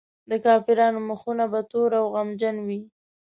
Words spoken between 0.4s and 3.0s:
کافرانو مخونه به تور او غمجن وي.